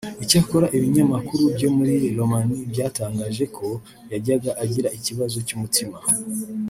[0.23, 3.67] icyakora ibinyamakuru byo muri Romania byatangaje ko
[4.11, 5.97] yajyaga agira ikibazo cy’umutima